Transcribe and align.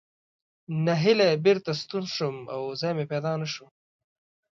نهیلی 0.85 1.29
بېرته 1.45 1.71
ستون 1.81 2.03
شوم 2.15 2.37
او 2.53 2.61
ځای 2.79 2.93
مې 2.97 3.05
پیدا 3.11 3.33
نه 3.41 3.47
شو. 3.53 3.65